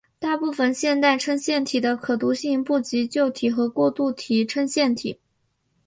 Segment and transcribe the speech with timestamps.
[0.17, 5.19] 大部分现代衬线体的可读性不及旧体和过渡体衬线体。